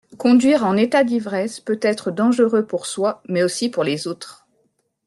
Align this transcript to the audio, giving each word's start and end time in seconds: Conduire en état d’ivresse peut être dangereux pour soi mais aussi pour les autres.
Conduire 0.17 0.65
en 0.65 0.77
état 0.77 1.03
d’ivresse 1.03 1.59
peut 1.59 1.77
être 1.79 2.09
dangereux 2.09 2.65
pour 2.65 2.87
soi 2.87 3.21
mais 3.29 3.43
aussi 3.43 3.69
pour 3.69 3.83
les 3.83 4.07
autres. 4.07 4.47